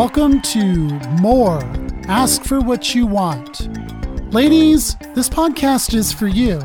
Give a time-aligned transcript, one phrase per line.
[0.00, 0.64] Welcome to
[1.20, 1.60] More
[2.08, 3.68] Ask for What You Want.
[4.32, 6.58] Ladies, this podcast is for you.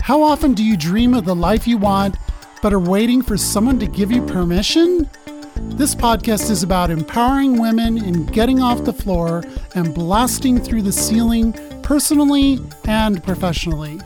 [0.00, 2.16] How often do you dream of the life you want,
[2.60, 5.08] but are waiting for someone to give you permission?
[5.54, 9.44] This podcast is about empowering women in getting off the floor
[9.76, 11.52] and blasting through the ceiling
[11.84, 14.00] personally and professionally.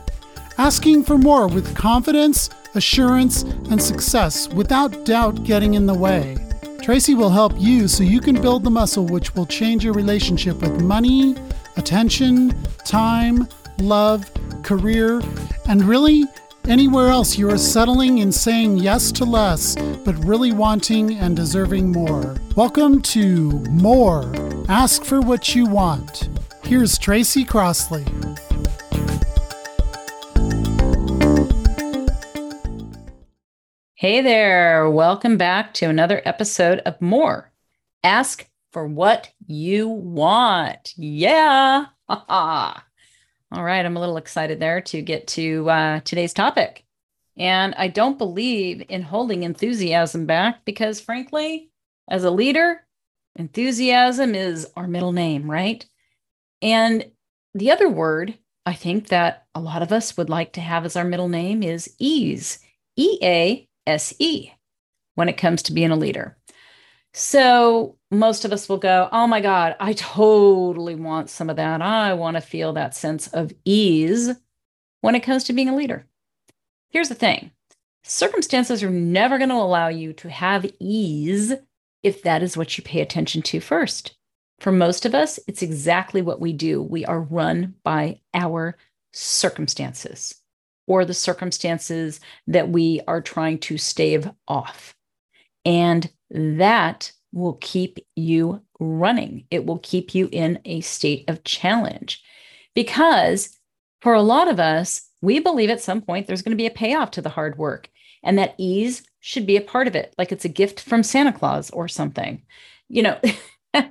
[0.59, 6.46] Asking for more with confidence, assurance, and success without doubt getting in the way.
[6.87, 10.61] Tracy will help you so you can build the muscle which will change your relationship
[10.61, 11.35] with money,
[11.77, 12.55] attention,
[12.85, 14.31] time, love,
[14.63, 15.21] career,
[15.69, 16.27] and really
[16.69, 21.91] anywhere else you are settling and saying yes to less, but really wanting and deserving
[21.91, 22.37] more.
[22.55, 24.33] Welcome to More
[24.69, 26.29] Ask for What You Want.
[26.63, 28.05] Here's Tracy Crossley.
[33.99, 34.91] Hey there.
[34.91, 37.51] Welcome back to another episode of More.
[38.05, 40.93] Ask for what you want.
[40.99, 41.87] Yeah.
[42.11, 42.75] All
[43.51, 43.87] right.
[43.87, 46.85] I'm a little excited there to get to uh, today's topic.
[47.39, 51.71] And I don't believe in holding enthusiasm back because, frankly,
[52.07, 52.87] as a leader,
[53.37, 55.87] enthusiasm is our middle name, right?
[56.61, 57.13] And
[57.55, 60.97] the other word I think that a lot of us would like to have as
[60.97, 62.59] our middle name is ease.
[62.95, 64.53] E A SE
[65.15, 66.37] when it comes to being a leader.
[67.13, 71.81] So most of us will go, Oh my God, I totally want some of that.
[71.81, 74.31] I want to feel that sense of ease
[75.01, 76.07] when it comes to being a leader.
[76.91, 77.51] Here's the thing
[78.05, 81.55] circumstances are never going to allow you to have ease
[82.03, 84.17] if that is what you pay attention to first.
[84.61, 86.83] For most of us, it's exactly what we do.
[86.83, 88.77] We are run by our
[89.13, 90.37] circumstances
[90.87, 94.95] or the circumstances that we are trying to stave off.
[95.65, 99.47] And that will keep you running.
[99.51, 102.23] It will keep you in a state of challenge
[102.75, 103.59] because
[104.01, 106.71] for a lot of us, we believe at some point there's going to be a
[106.71, 107.89] payoff to the hard work
[108.23, 111.33] and that ease should be a part of it, like it's a gift from Santa
[111.33, 112.43] Claus or something.
[112.89, 113.21] You know,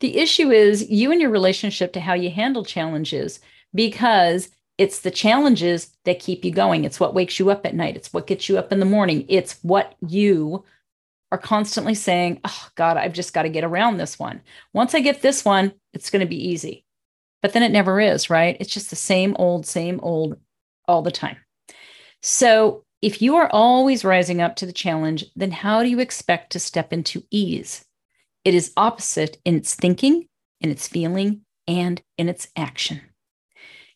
[0.00, 3.40] the issue is you and your relationship to how you handle challenges
[3.74, 6.84] because it's the challenges that keep you going.
[6.84, 7.96] It's what wakes you up at night.
[7.96, 9.26] It's what gets you up in the morning.
[9.28, 10.64] It's what you
[11.30, 14.40] are constantly saying, Oh, God, I've just got to get around this one.
[14.72, 16.84] Once I get this one, it's going to be easy.
[17.42, 18.56] But then it never is, right?
[18.60, 20.36] It's just the same old, same old
[20.86, 21.36] all the time.
[22.22, 26.52] So if you are always rising up to the challenge, then how do you expect
[26.52, 27.84] to step into ease?
[28.44, 30.28] It is opposite in its thinking,
[30.60, 33.00] in its feeling, and in its action.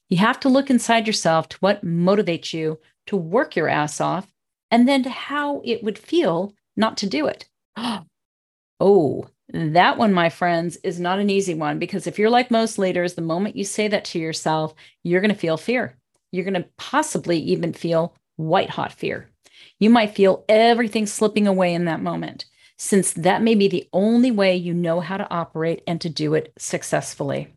[0.08, 4.28] You have to look inside yourself to what motivates you to work your ass off
[4.70, 7.48] and then to how it would feel not to do it.
[8.80, 12.78] oh, that one, my friends, is not an easy one because if you're like most
[12.78, 15.96] leaders, the moment you say that to yourself, you're going to feel fear.
[16.32, 19.30] You're going to possibly even feel white hot fear.
[19.78, 22.46] You might feel everything slipping away in that moment,
[22.76, 26.34] since that may be the only way you know how to operate and to do
[26.34, 27.55] it successfully.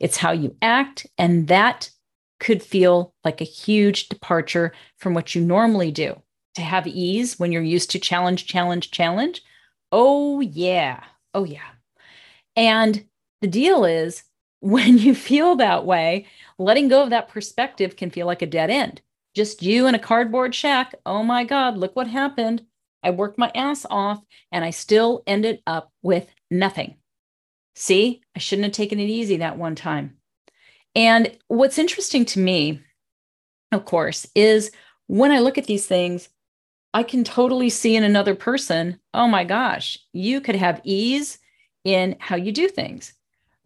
[0.00, 1.90] It's how you act, and that
[2.38, 6.20] could feel like a huge departure from what you normally do.
[6.56, 9.42] To have ease when you're used to challenge, challenge, challenge.
[9.92, 11.04] Oh, yeah.
[11.34, 11.68] Oh, yeah.
[12.56, 13.04] And
[13.42, 14.22] the deal is,
[14.60, 16.26] when you feel that way,
[16.58, 19.02] letting go of that perspective can feel like a dead end.
[19.34, 20.94] Just you in a cardboard shack.
[21.04, 22.64] Oh my God, look what happened.
[23.02, 26.96] I worked my ass off and I still ended up with nothing.
[27.78, 30.16] See, I shouldn't have taken it easy that one time.
[30.94, 32.80] And what's interesting to me,
[33.70, 34.70] of course, is
[35.08, 36.30] when I look at these things,
[36.94, 41.38] I can totally see in another person, oh my gosh, you could have ease
[41.84, 43.12] in how you do things.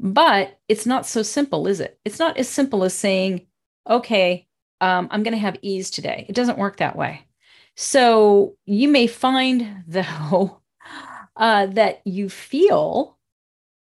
[0.01, 2.01] But it's not so simple, is it?
[2.05, 3.47] It's not as simple as saying,
[3.89, 4.49] okay,
[4.81, 6.27] um, I'm going to have ease today.
[6.29, 7.29] It doesn't work that way.
[7.77, 10.63] So you may find, though,
[11.37, 13.20] uh, that you feel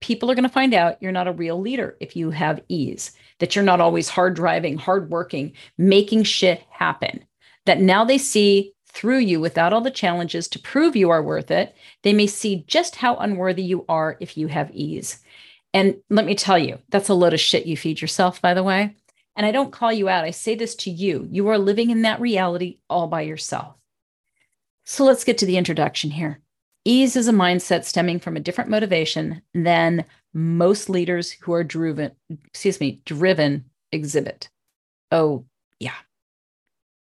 [0.00, 3.12] people are going to find out you're not a real leader if you have ease,
[3.38, 7.24] that you're not always hard driving, hard working, making shit happen.
[7.66, 11.50] That now they see through you without all the challenges to prove you are worth
[11.50, 11.76] it.
[12.02, 15.20] They may see just how unworthy you are if you have ease.
[15.72, 18.64] And let me tell you, that's a load of shit you feed yourself, by the
[18.64, 18.96] way.
[19.36, 20.24] And I don't call you out.
[20.24, 21.28] I say this to you.
[21.30, 23.76] You are living in that reality all by yourself.
[24.84, 26.40] So let's get to the introduction here.
[26.84, 32.12] Ease is a mindset stemming from a different motivation than most leaders who are driven,
[32.46, 34.48] excuse me, driven exhibit.
[35.12, 35.44] Oh,
[35.78, 35.94] yeah.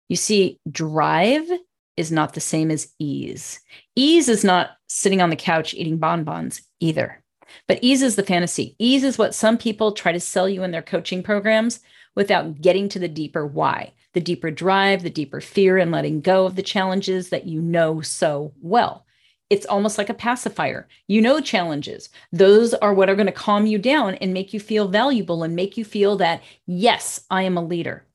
[0.09, 1.49] You see, drive
[1.97, 3.59] is not the same as ease.
[3.95, 7.23] Ease is not sitting on the couch eating bonbons either.
[7.67, 8.75] But ease is the fantasy.
[8.79, 11.79] Ease is what some people try to sell you in their coaching programs
[12.15, 16.45] without getting to the deeper why, the deeper drive, the deeper fear, and letting go
[16.45, 19.05] of the challenges that you know so well.
[19.49, 20.87] It's almost like a pacifier.
[21.07, 22.09] You know challenges.
[22.31, 25.55] Those are what are going to calm you down and make you feel valuable and
[25.55, 28.07] make you feel that, yes, I am a leader.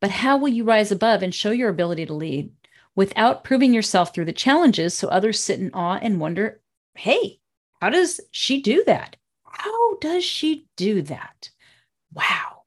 [0.00, 2.50] But how will you rise above and show your ability to lead
[2.94, 6.60] without proving yourself through the challenges so others sit in awe and wonder,
[6.94, 7.40] hey,
[7.80, 9.16] how does she do that?
[9.44, 11.50] How does she do that?
[12.12, 12.62] Wow.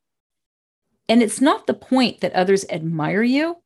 [1.09, 3.57] And it's not the point that others admire you,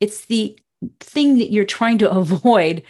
[0.00, 0.58] it's the
[1.00, 2.82] thing that you're trying to avoid.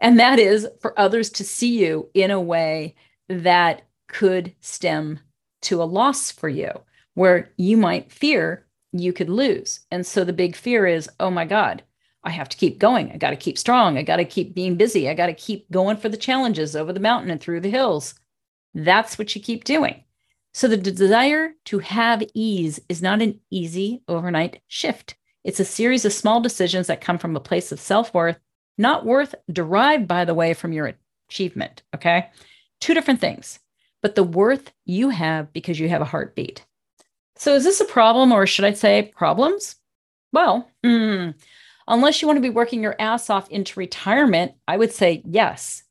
[0.00, 2.94] And that is for others to see you in a way
[3.28, 5.20] that could stem
[5.62, 6.70] to a loss for you,
[7.14, 9.80] where you might fear you could lose.
[9.90, 11.82] And so the big fear is, oh my God,
[12.24, 13.12] I have to keep going.
[13.12, 13.98] I got to keep strong.
[13.98, 15.08] I got to keep being busy.
[15.08, 18.14] I got to keep going for the challenges over the mountain and through the hills.
[18.74, 20.04] That's what you keep doing.
[20.52, 25.16] So the desire to have ease is not an easy overnight shift.
[25.44, 28.38] It's a series of small decisions that come from a place of self worth,
[28.78, 30.94] not worth derived, by the way, from your
[31.28, 31.82] achievement.
[31.94, 32.30] Okay.
[32.80, 33.58] Two different things,
[34.00, 36.64] but the worth you have because you have a heartbeat.
[37.36, 39.76] So is this a problem, or should I say problems?
[40.32, 41.34] Well, mm,
[41.86, 45.82] unless you want to be working your ass off into retirement, I would say yes.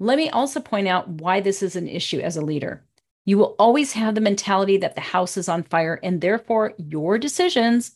[0.00, 2.84] Let me also point out why this is an issue as a leader.
[3.24, 7.18] You will always have the mentality that the house is on fire, and therefore your
[7.18, 7.92] decisions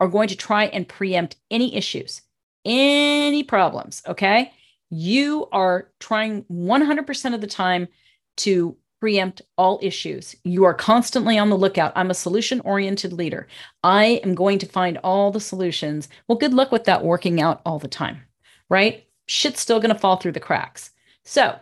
[0.00, 2.22] are going to try and preempt any issues,
[2.64, 4.02] any problems.
[4.06, 4.52] Okay.
[4.90, 7.88] You are trying 100% of the time
[8.38, 10.36] to preempt all issues.
[10.44, 11.92] You are constantly on the lookout.
[11.96, 13.48] I'm a solution oriented leader.
[13.82, 16.08] I am going to find all the solutions.
[16.28, 18.22] Well, good luck with that working out all the time,
[18.68, 19.04] right?
[19.26, 20.90] Shit's still going to fall through the cracks.
[21.24, 21.58] So,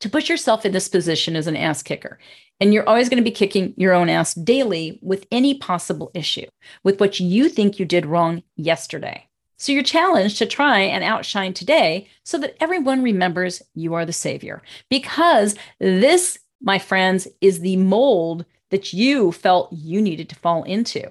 [0.00, 2.18] to put yourself in this position as an ass kicker,
[2.60, 6.46] and you're always going to be kicking your own ass daily with any possible issue,
[6.84, 9.25] with what you think you did wrong yesterday.
[9.58, 14.12] So you're challenged to try and outshine today so that everyone remembers you are the
[14.12, 14.62] savior.
[14.90, 21.10] Because this, my friends, is the mold that you felt you needed to fall into.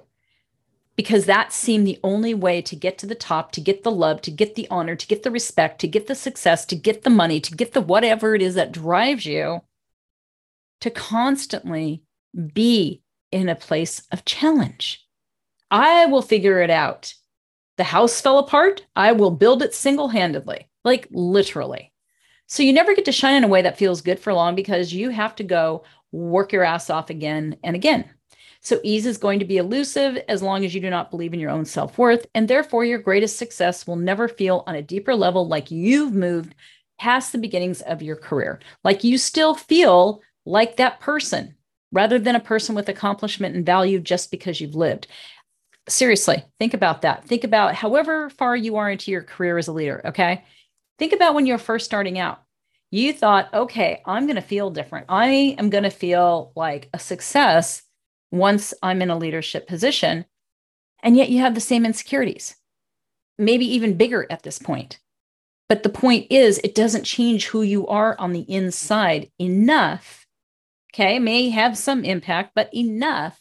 [0.94, 4.22] Because that seemed the only way to get to the top, to get the love,
[4.22, 7.10] to get the honor, to get the respect, to get the success, to get the
[7.10, 9.62] money, to get the whatever it is that drives you
[10.80, 12.02] to constantly
[12.54, 13.02] be
[13.32, 15.04] in a place of challenge.
[15.70, 17.14] I will figure it out
[17.76, 21.92] the house fell apart, I will build it single handedly, like literally.
[22.46, 24.92] So you never get to shine in a way that feels good for long because
[24.92, 28.08] you have to go work your ass off again and again.
[28.60, 31.40] So ease is going to be elusive as long as you do not believe in
[31.40, 32.26] your own self worth.
[32.34, 36.54] And therefore, your greatest success will never feel on a deeper level like you've moved
[36.98, 41.54] past the beginnings of your career, like you still feel like that person
[41.92, 45.06] rather than a person with accomplishment and value just because you've lived
[45.88, 47.24] seriously, think about that.
[47.24, 50.00] Think about however far you are into your career as a leader.
[50.04, 50.44] Okay.
[50.98, 52.42] Think about when you're first starting out.
[52.90, 55.06] You thought, okay, I'm going to feel different.
[55.08, 57.82] I am going to feel like a success
[58.30, 60.24] once I'm in a leadership position.
[61.02, 62.56] And yet you have the same insecurities,
[63.38, 64.98] maybe even bigger at this point.
[65.68, 70.26] But the point is, it doesn't change who you are on the inside enough.
[70.94, 71.18] Okay.
[71.18, 73.40] May have some impact, but enough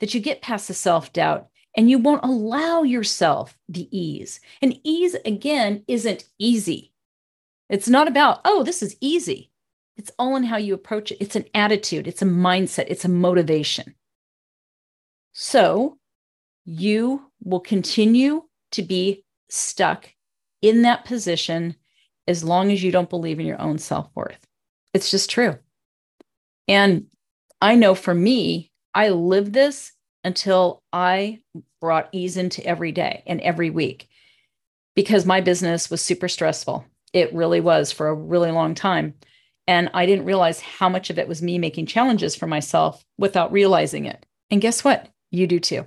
[0.00, 4.40] that you get past the self doubt and you won't allow yourself the ease.
[4.62, 6.92] And ease, again, isn't easy.
[7.68, 9.50] It's not about, oh, this is easy.
[9.96, 11.18] It's all in how you approach it.
[11.20, 13.94] It's an attitude, it's a mindset, it's a motivation.
[15.32, 15.98] So
[16.64, 20.08] you will continue to be stuck
[20.62, 21.76] in that position
[22.26, 24.46] as long as you don't believe in your own self worth.
[24.92, 25.58] It's just true.
[26.68, 27.06] And
[27.60, 29.92] I know for me, I lived this
[30.24, 31.40] until I
[31.82, 34.08] brought ease into every day and every week
[34.94, 36.86] because my business was super stressful.
[37.12, 39.12] It really was for a really long time.
[39.68, 43.52] And I didn't realize how much of it was me making challenges for myself without
[43.52, 44.24] realizing it.
[44.50, 45.10] And guess what?
[45.30, 45.84] You do too.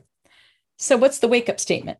[0.77, 1.97] So, what's the wake up statement?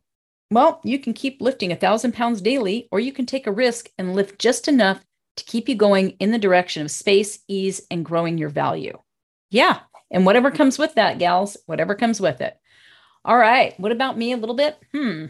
[0.52, 3.90] Well, you can keep lifting a thousand pounds daily, or you can take a risk
[3.98, 5.04] and lift just enough
[5.36, 8.98] to keep you going in the direction of space, ease, and growing your value.
[9.50, 12.58] Yeah, and whatever comes with that, gals, whatever comes with it.
[13.24, 13.78] All right.
[13.78, 14.78] What about me a little bit?
[14.94, 15.26] Hmm.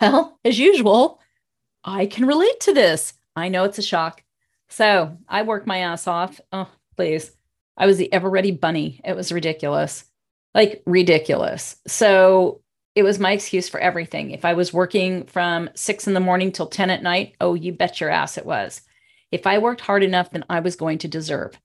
[0.00, 1.20] Well, as usual,
[1.84, 3.14] I can relate to this.
[3.36, 4.22] I know it's a shock.
[4.68, 6.40] So I work my ass off.
[6.52, 7.32] Oh, please.
[7.76, 9.00] I was the ever ready bunny.
[9.04, 10.04] It was ridiculous,
[10.54, 11.76] like ridiculous.
[11.86, 12.60] So
[12.94, 14.30] it was my excuse for everything.
[14.30, 17.72] If I was working from six in the morning till 10 at night, oh, you
[17.72, 18.82] bet your ass it was.
[19.30, 21.58] If I worked hard enough, then I was going to deserve.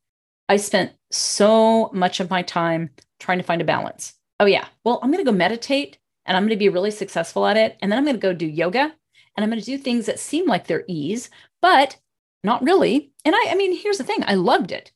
[0.47, 4.13] I spent so much of my time trying to find a balance.
[4.39, 4.65] Oh, yeah.
[4.83, 7.77] Well, I'm going to go meditate and I'm going to be really successful at it.
[7.81, 8.93] And then I'm going to go do yoga
[9.35, 11.29] and I'm going to do things that seem like they're ease,
[11.61, 11.97] but
[12.43, 13.11] not really.
[13.23, 14.91] And I, I mean, here's the thing I loved it.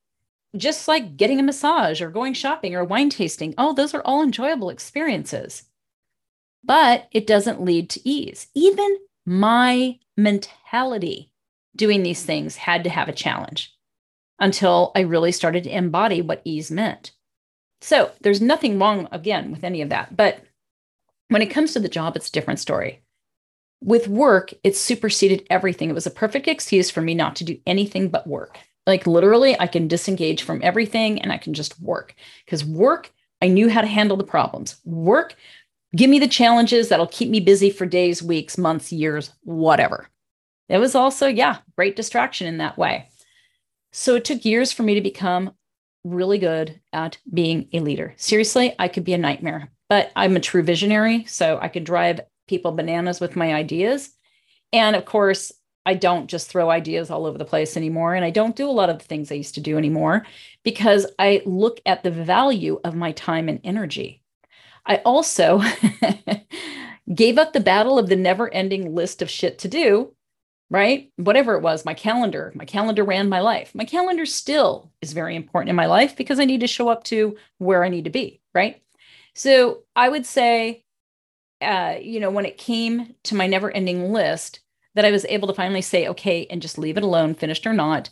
[0.55, 3.53] Just like getting a massage or going shopping or wine tasting.
[3.57, 5.63] Oh, those are all enjoyable experiences.
[6.63, 8.47] But it doesn't lead to ease.
[8.53, 11.31] Even my mentality
[11.75, 13.73] doing these things had to have a challenge
[14.39, 17.12] until I really started to embody what ease meant.
[17.81, 20.15] So there's nothing wrong, again, with any of that.
[20.15, 20.41] But
[21.29, 23.01] when it comes to the job, it's a different story.
[23.81, 25.89] With work, it superseded everything.
[25.89, 28.60] It was a perfect excuse for me not to do anything but work.
[28.86, 32.15] Like literally, I can disengage from everything and I can just work
[32.46, 34.77] because work, I knew how to handle the problems.
[34.84, 35.36] Work,
[35.96, 40.10] give me the challenges that'll keep me busy for days, weeks, months, years, whatever.
[40.67, 43.10] It was also, yeah, great distraction in that way.
[43.91, 45.51] So it took years for me to become
[46.03, 48.13] really good at being a leader.
[48.17, 51.25] Seriously, I could be a nightmare, but I'm a true visionary.
[51.25, 54.10] So I could drive people bananas with my ideas.
[54.72, 55.51] And of course,
[55.86, 58.13] I don't just throw ideas all over the place anymore.
[58.13, 60.25] And I don't do a lot of the things I used to do anymore
[60.63, 64.22] because I look at the value of my time and energy.
[64.86, 65.62] I also
[67.13, 70.13] gave up the battle of the never ending list of shit to do
[70.69, 71.11] right?
[71.15, 73.73] Whatever it was, my calendar, my calendar ran my life.
[73.73, 77.03] My calendar still is very important in my life because I need to show up
[77.05, 78.81] to where I need to be, right?
[79.33, 80.83] So I would say,
[81.61, 84.61] uh, you know, when it came to my never ending list,
[84.95, 87.73] that I was able to finally say, okay, and just leave it alone, finished or
[87.73, 88.09] not,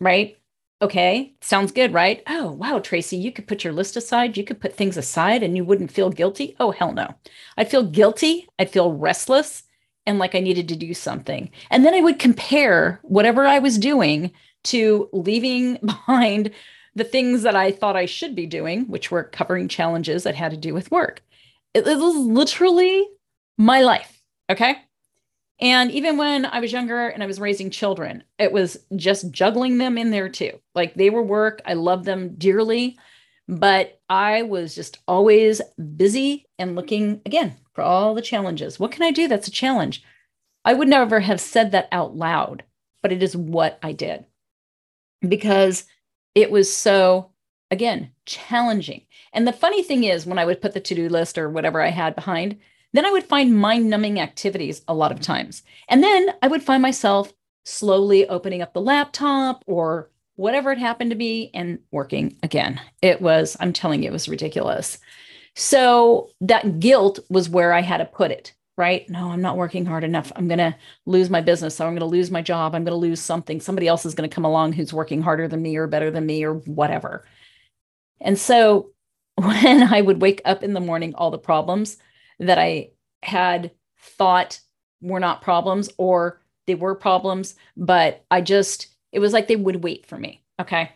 [0.00, 0.36] right?
[0.80, 2.22] Okay, sounds good, right?
[2.28, 4.36] Oh, wow, Tracy, you could put your list aside.
[4.36, 6.54] You could put things aside and you wouldn't feel guilty.
[6.60, 7.14] Oh, hell no.
[7.56, 8.48] I'd feel guilty.
[8.58, 9.64] I'd feel restless
[10.08, 11.50] and like I needed to do something.
[11.70, 14.32] And then I would compare whatever I was doing
[14.64, 16.50] to leaving behind
[16.94, 20.50] the things that I thought I should be doing, which were covering challenges that had
[20.50, 21.22] to do with work.
[21.74, 23.06] It, it was literally
[23.58, 24.20] my life.
[24.50, 24.78] Okay.
[25.60, 29.76] And even when I was younger and I was raising children, it was just juggling
[29.76, 30.58] them in there too.
[30.74, 31.60] Like they were work.
[31.66, 32.96] I love them dearly,
[33.46, 35.60] but I was just always
[35.96, 38.80] busy and looking again for all the challenges.
[38.80, 40.02] What can I do that's a challenge?
[40.64, 42.64] I would never have said that out loud,
[43.02, 44.24] but it is what I did
[45.20, 45.84] because
[46.34, 47.30] it was so,
[47.70, 49.02] again, challenging.
[49.32, 51.80] And the funny thing is, when I would put the to do list or whatever
[51.80, 52.58] I had behind,
[52.94, 55.62] then I would find mind numbing activities a lot of times.
[55.88, 57.32] And then I would find myself
[57.64, 62.80] slowly opening up the laptop or whatever it happened to be and working again.
[63.02, 64.98] It was, I'm telling you, it was ridiculous.
[65.58, 69.10] So that guilt was where I had to put it, right?
[69.10, 70.30] No, I'm not working hard enough.
[70.36, 71.74] I'm going to lose my business.
[71.74, 72.76] So I'm going to lose my job.
[72.76, 73.60] I'm going to lose something.
[73.60, 76.26] Somebody else is going to come along who's working harder than me or better than
[76.26, 77.26] me or whatever.
[78.20, 78.92] And so
[79.34, 81.96] when I would wake up in the morning, all the problems
[82.38, 82.90] that I
[83.24, 84.60] had thought
[85.02, 89.82] were not problems or they were problems, but I just, it was like they would
[89.82, 90.44] wait for me.
[90.60, 90.92] Okay.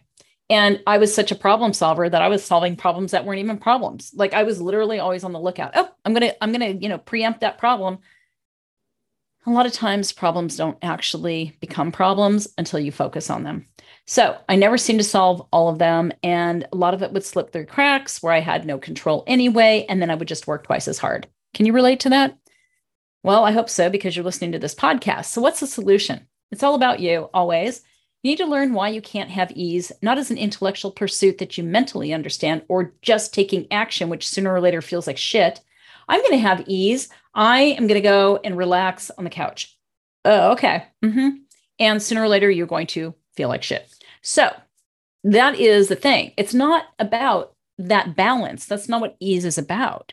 [0.53, 3.57] And I was such a problem solver that I was solving problems that weren't even
[3.57, 4.13] problems.
[4.15, 5.73] Like I was literally always on the lookout.
[5.75, 8.01] Oh, I'm going to I'm going to, you know, preempt that problem.
[9.47, 13.67] A lot of times problems don't actually become problems until you focus on them.
[14.07, 17.25] So, I never seemed to solve all of them and a lot of it would
[17.25, 20.65] slip through cracks where I had no control anyway and then I would just work
[20.65, 21.29] twice as hard.
[21.55, 22.37] Can you relate to that?
[23.23, 25.27] Well, I hope so because you're listening to this podcast.
[25.27, 26.27] So, what's the solution?
[26.51, 27.81] It's all about you always.
[28.23, 31.59] You need to learn why you can't have ease, not as an intellectual pursuit that
[31.59, 35.61] you mentally understand or just taking action, which sooner or later feels like shit.
[36.09, 37.09] I'm going to have ease.
[37.35, 39.77] I am going to go and relax on the couch.
[40.25, 40.85] Oh, okay.
[41.05, 41.31] Mm-hmm.
[41.81, 43.93] And sooner or later, you're going to feel like shit.
[44.21, 44.55] So
[45.25, 46.33] that is the thing.
[46.37, 48.67] It's not about that balance.
[48.67, 50.13] That's not what ease is about.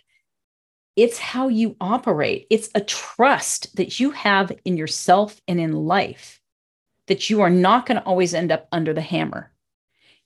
[0.95, 6.38] It's how you operate, it's a trust that you have in yourself and in life
[7.09, 9.51] that you are not going to always end up under the hammer.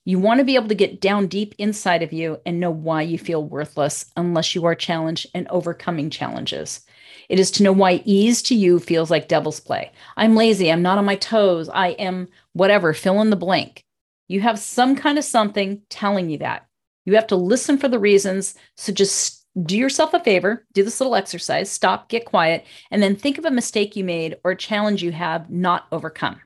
[0.04, 3.00] You want to be able to get down deep inside of you and know why
[3.02, 6.84] you feel worthless unless you are challenged and overcoming challenges.
[7.30, 9.90] It is to know why ease to you feels like devil's play.
[10.18, 10.70] I'm lazy.
[10.70, 11.70] I'm not on my toes.
[11.70, 13.82] I am whatever, fill in the blank.
[14.28, 16.66] You have some kind of something telling you that.
[17.06, 18.56] You have to listen for the reasons.
[18.76, 23.16] So just do yourself a favor, do this little exercise, stop, get quiet, and then
[23.16, 26.40] think of a mistake you made or a challenge you have not overcome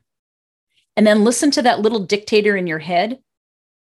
[0.99, 3.21] and then listen to that little dictator in your head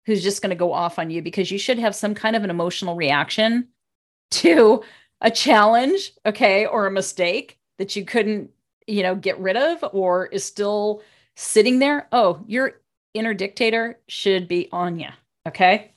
[0.05, 2.45] who's just going to go off on you because you should have some kind of
[2.45, 3.67] an emotional reaction
[4.31, 4.83] to
[5.23, 8.50] a challenge, okay, or a mistake that you couldn't,
[8.87, 11.00] you know, get rid of or is still
[11.35, 12.73] sitting there, oh, your
[13.15, 15.09] inner dictator should be on you.
[15.47, 15.93] Okay.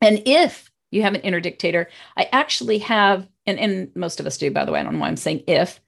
[0.00, 4.38] And if you have an inner dictator, I actually have, and, and most of us
[4.38, 5.82] do, by the way, I don't know why I'm saying if,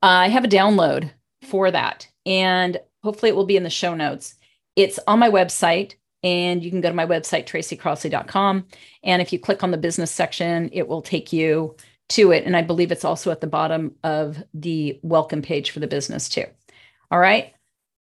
[0.00, 1.10] I have a download
[1.42, 2.06] for that.
[2.24, 4.34] And hopefully it will be in the show notes.
[4.74, 5.94] It's on my website,
[6.24, 8.66] and you can go to my website, tracycrossley.com.
[9.04, 11.76] And if you click on the business section, it will take you
[12.08, 12.44] to it.
[12.44, 16.28] And I believe it's also at the bottom of the welcome page for the business,
[16.28, 16.46] too.
[17.10, 17.52] All right.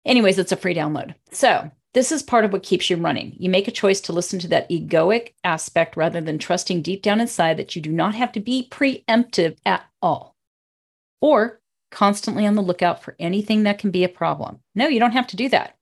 [0.04, 1.14] Anyways, it's a free download.
[1.32, 3.34] So, this is part of what keeps you running.
[3.38, 7.20] You make a choice to listen to that egoic aspect rather than trusting deep down
[7.20, 10.32] inside that you do not have to be preemptive at all
[11.22, 11.61] or
[11.92, 14.58] constantly on the lookout for anything that can be a problem.
[14.74, 15.76] No, you don't have to do that.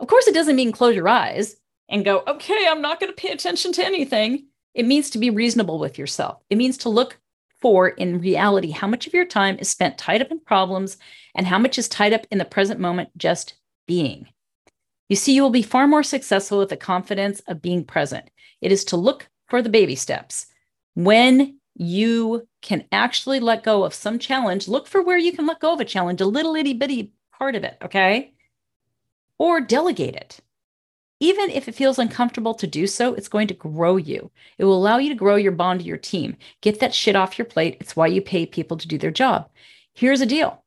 [0.00, 1.56] Of course, it doesn't mean close your eyes
[1.88, 4.48] and go, okay, I'm not going to pay attention to anything.
[4.74, 6.42] It means to be reasonable with yourself.
[6.50, 7.18] It means to look
[7.60, 10.98] for, in reality, how much of your time is spent tied up in problems
[11.34, 13.54] and how much is tied up in the present moment just
[13.86, 14.28] being.
[15.08, 18.28] You see, you will be far more successful with the confidence of being present.
[18.60, 20.46] It is to look for the baby steps.
[20.94, 25.60] When you can actually let go of some challenge, look for where you can let
[25.60, 28.32] go of a challenge, a little itty bitty part of it, okay?
[29.38, 30.40] Or delegate it.
[31.20, 34.30] Even if it feels uncomfortable to do so, it's going to grow you.
[34.58, 36.36] It will allow you to grow your bond to your team.
[36.60, 37.76] Get that shit off your plate.
[37.80, 39.48] It's why you pay people to do their job.
[39.94, 40.64] Here's a deal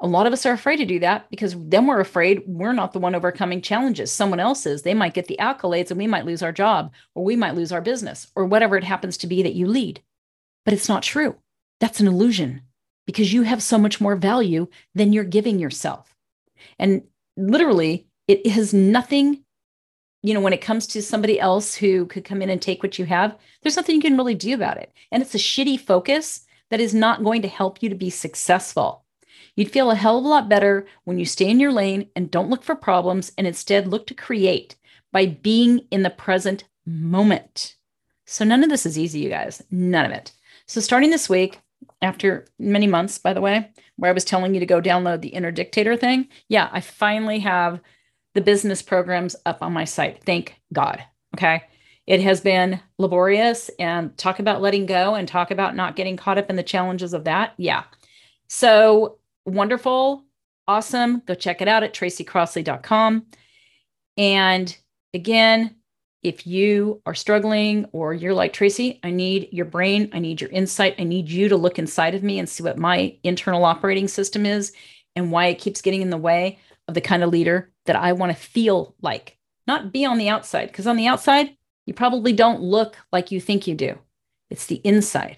[0.00, 2.92] a lot of us are afraid to do that because then we're afraid we're not
[2.92, 4.12] the one overcoming challenges.
[4.12, 4.82] Someone else is.
[4.82, 7.72] They might get the accolades and we might lose our job or we might lose
[7.72, 10.02] our business or whatever it happens to be that you lead.
[10.64, 11.36] But it's not true.
[11.80, 12.62] That's an illusion
[13.06, 16.14] because you have so much more value than you're giving yourself.
[16.78, 17.02] And
[17.36, 19.44] literally, it has nothing,
[20.22, 22.98] you know, when it comes to somebody else who could come in and take what
[22.98, 24.92] you have, there's nothing you can really do about it.
[25.12, 29.04] And it's a shitty focus that is not going to help you to be successful.
[29.56, 32.30] You'd feel a hell of a lot better when you stay in your lane and
[32.30, 34.76] don't look for problems and instead look to create
[35.12, 37.76] by being in the present moment.
[38.34, 39.62] So, none of this is easy, you guys.
[39.70, 40.32] None of it.
[40.66, 41.60] So, starting this week,
[42.02, 45.28] after many months, by the way, where I was telling you to go download the
[45.28, 47.78] inner dictator thing, yeah, I finally have
[48.34, 50.24] the business programs up on my site.
[50.24, 51.00] Thank God.
[51.36, 51.62] Okay.
[52.08, 56.36] It has been laborious and talk about letting go and talk about not getting caught
[56.36, 57.54] up in the challenges of that.
[57.56, 57.84] Yeah.
[58.48, 60.24] So wonderful,
[60.66, 61.22] awesome.
[61.24, 63.26] Go check it out at tracycrossley.com.
[64.16, 64.76] And
[65.14, 65.76] again,
[66.24, 70.50] if you are struggling or you're like, Tracy, I need your brain, I need your
[70.50, 74.08] insight, I need you to look inside of me and see what my internal operating
[74.08, 74.72] system is
[75.14, 76.58] and why it keeps getting in the way
[76.88, 80.30] of the kind of leader that I want to feel like, not be on the
[80.30, 80.68] outside.
[80.68, 81.56] Because on the outside,
[81.86, 83.98] you probably don't look like you think you do.
[84.50, 85.36] It's the inside.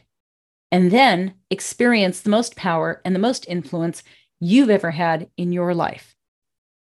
[0.70, 4.05] And then experience the most power and the most influence
[4.40, 6.14] you've ever had in your life.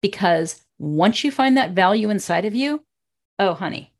[0.01, 2.83] Because once you find that value inside of you,
[3.39, 3.92] oh, honey,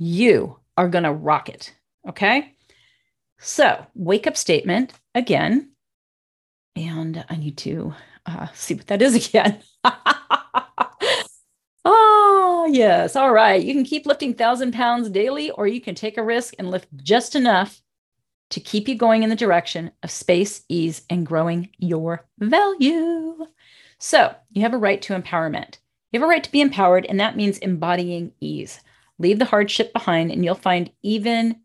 [0.00, 1.72] you are going to rock it.
[2.08, 2.56] Okay.
[3.38, 5.72] So, wake up statement again.
[6.74, 9.60] And I need to uh, see what that is again.
[11.84, 13.14] oh, yes.
[13.14, 13.62] All right.
[13.62, 16.88] You can keep lifting 1,000 pounds daily, or you can take a risk and lift
[16.96, 17.80] just enough
[18.50, 23.46] to keep you going in the direction of space, ease, and growing your value.
[23.98, 25.76] So, you have a right to empowerment.
[26.10, 28.80] You have a right to be empowered, and that means embodying ease.
[29.20, 31.60] Leave the hardship behind, and you'll find even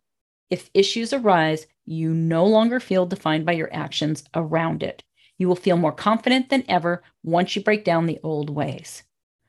[0.49, 5.03] if issues arise, you no longer feel defined by your actions around it.
[5.37, 9.03] You will feel more confident than ever once you break down the old ways.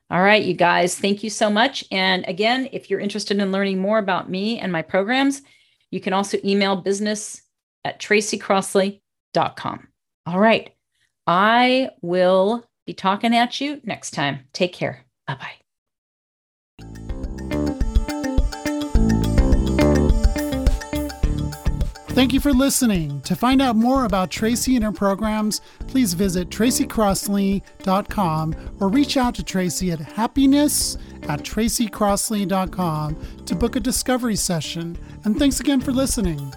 [0.09, 1.85] All right, you guys, thank you so much.
[1.91, 5.43] And again, if you're interested in learning more about me and my programs,
[5.91, 7.43] you can also email business
[7.85, 9.89] at tracycrossley.com.
[10.27, 10.73] All right,
[11.27, 14.47] I will be talking at you next time.
[14.53, 15.05] Take care.
[15.27, 15.66] Bye bye.
[22.17, 23.21] Thank you for listening.
[23.21, 29.35] To find out more about Tracy and her programs, please visit tracycrossley.com or reach out
[29.35, 34.97] to Tracy at happiness at tracycrossley.com to book a discovery session.
[35.25, 36.55] And thanks again for listening.